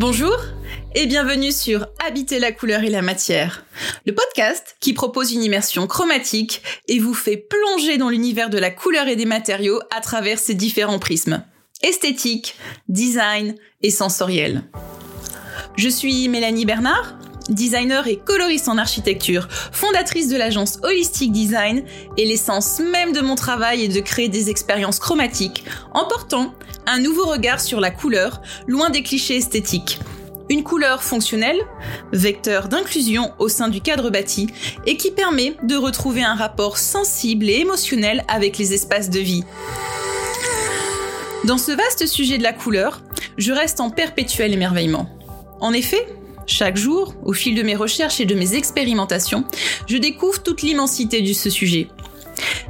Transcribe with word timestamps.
Bonjour 0.00 0.34
et 0.94 1.04
bienvenue 1.04 1.52
sur 1.52 1.86
Habiter 2.06 2.38
la 2.38 2.52
couleur 2.52 2.84
et 2.84 2.88
la 2.88 3.02
matière, 3.02 3.66
le 4.06 4.14
podcast 4.14 4.74
qui 4.80 4.94
propose 4.94 5.34
une 5.34 5.42
immersion 5.42 5.86
chromatique 5.86 6.62
et 6.88 6.98
vous 6.98 7.12
fait 7.12 7.36
plonger 7.36 7.98
dans 7.98 8.08
l'univers 8.08 8.48
de 8.48 8.56
la 8.56 8.70
couleur 8.70 9.08
et 9.08 9.16
des 9.16 9.26
matériaux 9.26 9.78
à 9.94 10.00
travers 10.00 10.38
ses 10.38 10.54
différents 10.54 10.98
prismes 10.98 11.44
esthétique, 11.82 12.56
design 12.88 13.54
et 13.82 13.90
sensoriel. 13.90 14.62
Je 15.76 15.90
suis 15.90 16.30
Mélanie 16.30 16.64
Bernard, 16.64 17.18
designer 17.50 18.06
et 18.06 18.16
coloriste 18.16 18.68
en 18.68 18.78
architecture, 18.78 19.48
fondatrice 19.72 20.28
de 20.28 20.36
l'agence 20.36 20.78
Holistic 20.82 21.32
Design, 21.32 21.84
et 22.16 22.24
l'essence 22.24 22.80
même 22.80 23.12
de 23.12 23.20
mon 23.20 23.34
travail 23.34 23.84
est 23.84 23.88
de 23.88 24.00
créer 24.00 24.28
des 24.28 24.50
expériences 24.50 24.98
chromatiques 24.98 25.64
en 25.92 26.06
portant 26.06 26.54
un 26.86 26.98
nouveau 26.98 27.26
regard 27.26 27.60
sur 27.60 27.80
la 27.80 27.90
couleur, 27.90 28.40
loin 28.66 28.90
des 28.90 29.02
clichés 29.02 29.36
esthétiques. 29.36 29.98
Une 30.48 30.64
couleur 30.64 31.02
fonctionnelle, 31.02 31.60
vecteur 32.12 32.68
d'inclusion 32.68 33.32
au 33.38 33.48
sein 33.48 33.68
du 33.68 33.80
cadre 33.80 34.10
bâti, 34.10 34.48
et 34.86 34.96
qui 34.96 35.12
permet 35.12 35.54
de 35.62 35.76
retrouver 35.76 36.24
un 36.24 36.34
rapport 36.34 36.78
sensible 36.78 37.48
et 37.48 37.60
émotionnel 37.60 38.24
avec 38.26 38.58
les 38.58 38.74
espaces 38.74 39.10
de 39.10 39.20
vie. 39.20 39.44
Dans 41.44 41.58
ce 41.58 41.72
vaste 41.72 42.06
sujet 42.06 42.36
de 42.36 42.42
la 42.42 42.52
couleur, 42.52 43.00
je 43.38 43.52
reste 43.52 43.80
en 43.80 43.90
perpétuel 43.90 44.52
émerveillement. 44.52 45.08
En 45.60 45.72
effet, 45.72 46.06
chaque 46.50 46.76
jour, 46.76 47.14
au 47.24 47.32
fil 47.32 47.54
de 47.54 47.62
mes 47.62 47.76
recherches 47.76 48.20
et 48.20 48.26
de 48.26 48.34
mes 48.34 48.54
expérimentations, 48.54 49.44
je 49.86 49.96
découvre 49.96 50.42
toute 50.42 50.62
l'immensité 50.62 51.22
de 51.22 51.32
ce 51.32 51.48
sujet. 51.48 51.88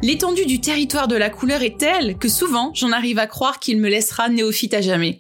L'étendue 0.03 0.47
du 0.47 0.61
territoire 0.61 1.09
de 1.09 1.17
la 1.17 1.31
couleur 1.31 1.63
est 1.63 1.79
telle 1.79 2.17
que 2.19 2.29
souvent 2.29 2.73
j'en 2.75 2.93
arrive 2.93 3.19
à 3.19 3.27
croire 3.27 3.59
qu'il 3.59 3.79
me 3.79 3.89
laissera 3.89 4.29
néophyte 4.29 4.75
à 4.75 4.81
jamais. 4.81 5.19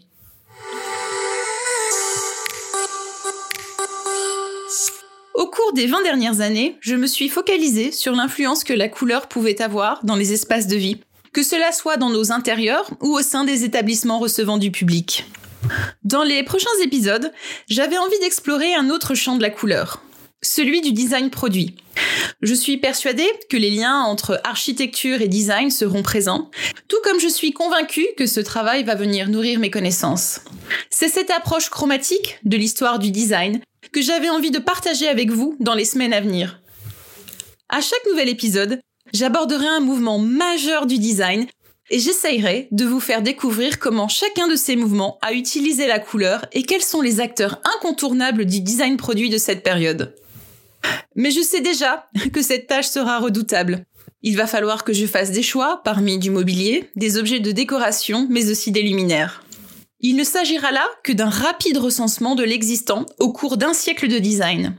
Au 5.34 5.46
cours 5.46 5.72
des 5.72 5.86
20 5.86 6.02
dernières 6.02 6.40
années, 6.40 6.76
je 6.80 6.96
me 6.96 7.06
suis 7.06 7.28
focalisée 7.28 7.92
sur 7.92 8.12
l'influence 8.12 8.62
que 8.62 8.74
la 8.74 8.88
couleur 8.88 9.26
pouvait 9.26 9.62
avoir 9.62 10.04
dans 10.04 10.16
les 10.16 10.32
espaces 10.32 10.66
de 10.66 10.76
vie, 10.76 11.00
que 11.32 11.42
cela 11.42 11.72
soit 11.72 11.96
dans 11.96 12.10
nos 12.10 12.30
intérieurs 12.30 12.90
ou 13.00 13.16
au 13.16 13.22
sein 13.22 13.44
des 13.44 13.64
établissements 13.64 14.18
recevant 14.18 14.58
du 14.58 14.70
public. 14.70 15.24
Dans 16.04 16.22
les 16.22 16.42
prochains 16.42 16.68
épisodes, 16.82 17.32
j'avais 17.68 17.98
envie 17.98 18.18
d'explorer 18.20 18.74
un 18.74 18.90
autre 18.90 19.14
champ 19.14 19.36
de 19.36 19.42
la 19.42 19.50
couleur, 19.50 20.02
celui 20.42 20.80
du 20.80 20.92
design 20.92 21.30
produit. 21.30 21.76
Je 22.42 22.54
suis 22.54 22.78
persuadée 22.78 23.28
que 23.50 23.56
les 23.56 23.70
liens 23.70 24.00
entre 24.00 24.40
architecture 24.44 25.20
et 25.20 25.28
design 25.28 25.70
seront 25.70 26.02
présents, 26.02 26.50
tout 26.88 26.96
comme 27.04 27.20
je 27.20 27.28
suis 27.28 27.52
convaincue 27.52 28.06
que 28.16 28.26
ce 28.26 28.40
travail 28.40 28.84
va 28.84 28.94
venir 28.94 29.28
nourrir 29.28 29.58
mes 29.58 29.70
connaissances. 29.70 30.40
C'est 30.88 31.08
cette 31.08 31.30
approche 31.30 31.68
chromatique 31.68 32.38
de 32.44 32.56
l'histoire 32.56 32.98
du 32.98 33.10
design 33.10 33.60
que 33.92 34.00
j'avais 34.00 34.30
envie 34.30 34.50
de 34.50 34.58
partager 34.58 35.08
avec 35.08 35.30
vous 35.30 35.56
dans 35.60 35.74
les 35.74 35.84
semaines 35.84 36.14
à 36.14 36.20
venir. 36.20 36.60
À 37.68 37.80
chaque 37.80 38.06
nouvel 38.08 38.28
épisode, 38.28 38.80
j'aborderai 39.12 39.66
un 39.66 39.80
mouvement 39.80 40.18
majeur 40.18 40.86
du 40.86 40.98
design 40.98 41.46
et 41.90 41.98
j'essayerai 41.98 42.68
de 42.70 42.84
vous 42.84 43.00
faire 43.00 43.22
découvrir 43.22 43.78
comment 43.78 44.08
chacun 44.08 44.48
de 44.48 44.56
ces 44.56 44.76
mouvements 44.76 45.18
a 45.22 45.32
utilisé 45.32 45.86
la 45.86 45.98
couleur 45.98 46.46
et 46.52 46.62
quels 46.62 46.82
sont 46.82 47.02
les 47.02 47.20
acteurs 47.20 47.60
incontournables 47.76 48.46
du 48.46 48.60
design 48.60 48.96
produit 48.96 49.28
de 49.28 49.38
cette 49.38 49.62
période. 49.62 50.14
Mais 51.16 51.30
je 51.30 51.40
sais 51.40 51.60
déjà 51.60 52.06
que 52.32 52.42
cette 52.42 52.68
tâche 52.68 52.88
sera 52.88 53.18
redoutable. 53.18 53.84
Il 54.22 54.36
va 54.36 54.46
falloir 54.46 54.84
que 54.84 54.92
je 54.92 55.06
fasse 55.06 55.32
des 55.32 55.42
choix 55.42 55.80
parmi 55.84 56.18
du 56.18 56.30
mobilier, 56.30 56.90
des 56.94 57.16
objets 57.18 57.40
de 57.40 57.52
décoration, 57.52 58.26
mais 58.30 58.50
aussi 58.50 58.70
des 58.70 58.82
luminaires. 58.82 59.42
Il 60.00 60.16
ne 60.16 60.24
s'agira 60.24 60.70
là 60.72 60.86
que 61.04 61.12
d'un 61.12 61.28
rapide 61.28 61.76
recensement 61.76 62.34
de 62.34 62.44
l'existant 62.44 63.04
au 63.18 63.32
cours 63.32 63.56
d'un 63.56 63.74
siècle 63.74 64.08
de 64.08 64.18
design. 64.18 64.76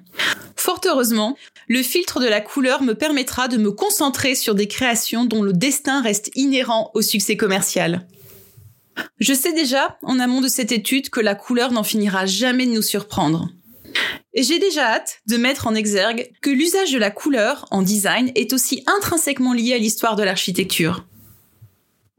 Fort 0.63 0.81
heureusement, 0.85 1.35
le 1.67 1.81
filtre 1.81 2.19
de 2.19 2.27
la 2.27 2.39
couleur 2.39 2.83
me 2.83 2.93
permettra 2.93 3.47
de 3.47 3.57
me 3.57 3.71
concentrer 3.71 4.35
sur 4.35 4.53
des 4.53 4.67
créations 4.67 5.25
dont 5.25 5.41
le 5.41 5.53
destin 5.53 6.03
reste 6.03 6.29
inhérent 6.35 6.91
au 6.93 7.01
succès 7.01 7.35
commercial. 7.35 8.05
Je 9.19 9.33
sais 9.33 9.53
déjà, 9.53 9.97
en 10.03 10.19
amont 10.19 10.39
de 10.39 10.47
cette 10.47 10.71
étude, 10.71 11.09
que 11.09 11.19
la 11.19 11.33
couleur 11.33 11.71
n'en 11.71 11.81
finira 11.81 12.27
jamais 12.27 12.67
de 12.67 12.73
nous 12.73 12.83
surprendre. 12.83 13.49
Et 14.35 14.43
j'ai 14.43 14.59
déjà 14.59 14.85
hâte 14.85 15.21
de 15.25 15.37
mettre 15.37 15.65
en 15.65 15.73
exergue 15.73 16.29
que 16.43 16.51
l'usage 16.51 16.91
de 16.91 16.99
la 16.99 17.09
couleur 17.09 17.65
en 17.71 17.81
design 17.81 18.31
est 18.35 18.53
aussi 18.53 18.83
intrinsèquement 18.85 19.53
lié 19.53 19.73
à 19.73 19.79
l'histoire 19.79 20.15
de 20.15 20.21
l'architecture. 20.21 21.03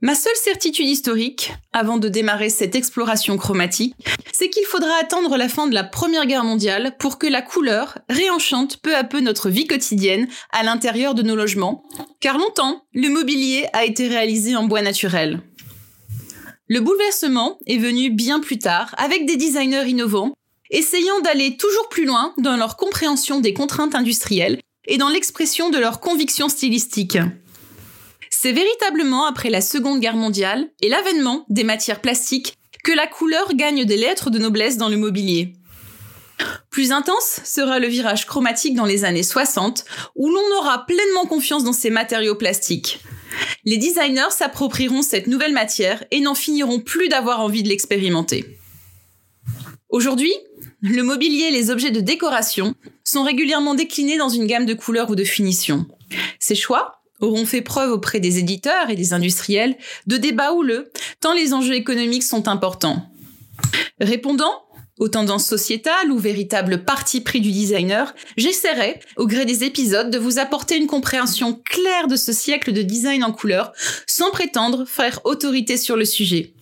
Ma 0.05 0.17
seule 0.17 0.35
certitude 0.35 0.89
historique, 0.89 1.53
avant 1.73 1.97
de 1.97 2.09
démarrer 2.09 2.51
cette 2.51 2.75
exploration 2.75 3.37
chromatique, 3.37 3.95
c'est 4.33 4.51
qu'il 4.51 4.65
faudra 4.65 4.91
attendre 5.01 5.37
la 5.37 5.49
fin 5.49 5.69
de 5.69 5.75
la 5.75 5.85
Première 5.85 6.27
Guerre 6.27 6.43
mondiale 6.43 6.97
pour 6.99 7.19
que 7.19 7.29
la 7.29 7.41
couleur 7.41 7.99
réenchante 8.09 8.79
peu 8.79 8.97
à 8.97 9.05
peu 9.05 9.21
notre 9.21 9.49
vie 9.49 9.69
quotidienne 9.69 10.27
à 10.51 10.65
l'intérieur 10.65 11.15
de 11.15 11.23
nos 11.23 11.37
logements, 11.37 11.85
car 12.19 12.37
longtemps, 12.37 12.83
le 12.93 13.11
mobilier 13.11 13.69
a 13.75 13.85
été 13.85 14.09
réalisé 14.09 14.57
en 14.57 14.65
bois 14.65 14.83
naturel. 14.83 15.41
Le 16.67 16.81
bouleversement 16.81 17.59
est 17.69 17.79
venu 17.79 18.11
bien 18.11 18.41
plus 18.41 18.59
tard 18.59 18.97
avec 18.99 19.25
des 19.25 19.37
designers 19.37 19.89
innovants, 19.89 20.33
essayant 20.73 21.21
d'aller 21.21 21.57
toujours 21.57 21.89
plus 21.89 22.07
loin 22.07 22.35
dans 22.39 22.57
leur 22.57 22.77
compréhension 22.77 23.39
des 23.39 23.55
contraintes 23.55 23.95
industrielles 23.95 24.59
et 24.89 24.99
dans 24.99 25.11
l'expression 25.11 25.71
de 25.71 25.79
leurs 25.79 26.01
convictions 26.01 26.49
stylistiques. 26.49 27.19
C'est 28.43 28.51
véritablement 28.51 29.27
après 29.27 29.51
la 29.51 29.61
Seconde 29.61 30.01
Guerre 30.01 30.17
mondiale 30.17 30.69
et 30.81 30.89
l'avènement 30.89 31.47
des 31.49 31.63
matières 31.63 32.01
plastiques 32.01 32.59
que 32.83 32.91
la 32.91 33.07
couleur 33.07 33.55
gagne 33.55 33.85
des 33.85 33.97
lettres 33.97 34.31
de 34.31 34.41
noblesse 34.41 34.77
dans 34.77 34.89
le 34.89 34.97
mobilier. 34.97 35.53
Plus 36.69 36.91
intense 36.91 37.41
sera 37.45 37.79
le 37.79 37.87
virage 37.87 38.27
chromatique 38.27 38.75
dans 38.75 38.85
les 38.85 39.05
années 39.05 39.23
60, 39.23 39.85
où 40.17 40.29
l'on 40.29 40.57
aura 40.59 40.85
pleinement 40.87 41.27
confiance 41.27 41.63
dans 41.63 41.73
ces 41.73 41.91
matériaux 41.91 42.35
plastiques. 42.35 42.99
Les 43.65 43.79
designers 43.79 44.33
s'approprieront 44.33 45.03
cette 45.03 45.29
nouvelle 45.29 45.53
matière 45.53 46.03
et 46.11 46.19
n'en 46.19 46.35
finiront 46.35 46.81
plus 46.81 47.07
d'avoir 47.07 47.39
envie 47.39 47.63
de 47.63 47.69
l'expérimenter. 47.69 48.59
Aujourd'hui, 49.89 50.35
le 50.81 51.05
mobilier 51.05 51.45
et 51.45 51.53
les 51.53 51.71
objets 51.71 51.93
de 51.93 52.01
décoration 52.01 52.75
sont 53.05 53.23
régulièrement 53.23 53.77
déclinés 53.77 54.19
dans 54.19 54.31
une 54.31 54.49
gamme 54.49 54.67
de 54.67 54.75
couleurs 54.75 55.11
ou 55.11 55.15
de 55.15 55.23
finitions. 55.23 55.87
Ces 56.41 56.57
choix 56.57 57.02
auront 57.23 57.47
fait 57.47 57.63
preuve 57.63 57.93
auprès 57.93 58.21
des 58.21 58.39
éditeurs 58.39 58.91
et 58.91 58.97
des 58.97 59.15
industriels 59.15 59.77
de 60.07 60.19
débats 60.19 60.53
houleux, 60.53 60.91
tant 61.21 61.33
les 61.33 61.55
enjeux 61.55 61.75
économiques 61.75 62.25
sont 62.25 62.49
importants. 62.49 63.07
Répondant 64.01 64.53
aux 64.99 65.09
tendances 65.09 65.47
sociétales 65.47 66.11
ou 66.11 66.19
véritable 66.19 66.85
parti 66.85 67.23
pris 67.23 67.41
du 67.41 67.51
designer, 67.51 68.15
j'essaierai, 68.37 69.01
au 69.17 69.27
gré 69.27 69.47
des 69.47 69.65
épisodes, 69.65 70.11
de 70.11 70.19
vous 70.19 70.39
apporter 70.39 70.77
une 70.77 70.87
compréhension 70.87 71.61
claire 71.65 72.09
de 72.09 72.17
ce 72.17 72.33
siècle 72.33 72.73
de 72.73 72.83
design 72.83 73.25
en 73.25 73.33
couleur, 73.33 73.73
sans 74.07 74.31
prétendre 74.31 74.87
faire 74.87 75.21
autorité 75.25 75.77
sur 75.77 75.97
le 75.97 76.05
sujet. 76.05 76.55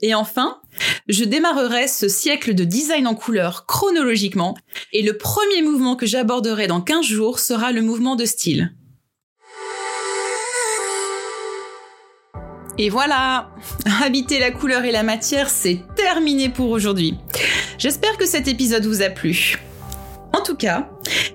Et 0.00 0.14
enfin, 0.14 0.60
je 1.08 1.24
démarrerai 1.24 1.88
ce 1.88 2.08
siècle 2.08 2.54
de 2.54 2.64
design 2.64 3.06
en 3.06 3.14
couleur 3.14 3.64
chronologiquement, 3.66 4.56
et 4.92 5.02
le 5.02 5.16
premier 5.16 5.62
mouvement 5.62 5.96
que 5.96 6.06
j'aborderai 6.06 6.66
dans 6.66 6.82
15 6.82 7.04
jours 7.04 7.38
sera 7.38 7.72
le 7.72 7.82
mouvement 7.82 8.16
de 8.16 8.26
style. 8.26 8.74
Et 12.78 12.88
voilà 12.88 13.50
Habiter 14.02 14.38
la 14.38 14.50
couleur 14.50 14.84
et 14.84 14.92
la 14.92 15.02
matière, 15.02 15.50
c'est 15.50 15.82
terminé 15.94 16.48
pour 16.48 16.70
aujourd'hui. 16.70 17.18
J'espère 17.78 18.16
que 18.16 18.26
cet 18.26 18.48
épisode 18.48 18.86
vous 18.86 19.02
a 19.02 19.10
plu. 19.10 19.58
En 20.32 20.40
tout 20.40 20.56
cas, 20.56 20.88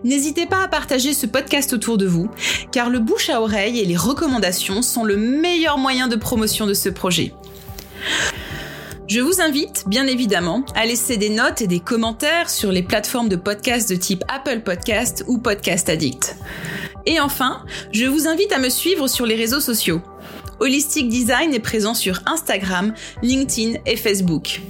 n'hésitez 0.03 0.47
pas 0.47 0.63
à 0.63 0.67
partager 0.67 1.13
ce 1.13 1.27
podcast 1.27 1.73
autour 1.73 1.97
de 1.97 2.07
vous, 2.07 2.29
car 2.71 2.89
le 2.89 2.99
bouche 2.99 3.29
à 3.29 3.41
oreille 3.41 3.79
et 3.79 3.85
les 3.85 3.95
recommandations 3.95 4.81
sont 4.81 5.03
le 5.03 5.17
meilleur 5.17 5.77
moyen 5.77 6.07
de 6.07 6.15
promotion 6.15 6.65
de 6.65 6.73
ce 6.73 6.89
projet. 6.89 7.33
Je 9.07 9.21
vous 9.21 9.39
invite, 9.39 9.85
bien 9.87 10.07
évidemment, 10.07 10.65
à 10.75 10.85
laisser 10.85 11.15
des 11.15 11.29
notes 11.29 11.61
et 11.61 11.67
des 11.67 11.79
commentaires 11.79 12.49
sur 12.49 12.71
les 12.71 12.83
plateformes 12.83 13.29
de 13.29 13.37
podcast 13.37 13.89
de 13.89 13.95
type 13.95 14.23
Apple 14.27 14.61
Podcast 14.61 15.23
ou 15.27 15.37
Podcast 15.37 15.87
Addict. 15.87 16.35
Et 17.05 17.21
enfin, 17.21 17.63
je 17.93 18.05
vous 18.05 18.27
invite 18.27 18.51
à 18.51 18.59
me 18.59 18.67
suivre 18.67 19.07
sur 19.07 19.25
les 19.25 19.35
réseaux 19.35 19.61
sociaux. 19.61 20.01
Holistic 20.59 21.09
Design 21.09 21.53
est 21.53 21.59
présent 21.59 21.93
sur 21.93 22.21
Instagram, 22.25 22.93
LinkedIn 23.21 23.79
et 23.85 23.95
Facebook. 23.95 24.61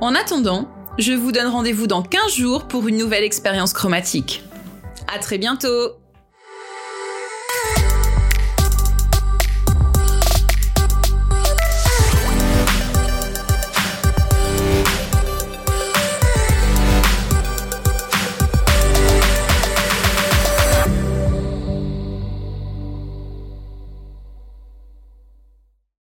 En 0.00 0.14
attendant, 0.14 0.68
je 0.98 1.12
vous 1.12 1.32
donne 1.32 1.48
rendez-vous 1.48 1.86
dans 1.86 2.02
15 2.02 2.34
jours 2.34 2.68
pour 2.68 2.88
une 2.88 2.96
nouvelle 2.96 3.24
expérience 3.24 3.72
chromatique. 3.72 4.44
À 5.12 5.18
très 5.18 5.38
bientôt! 5.38 6.05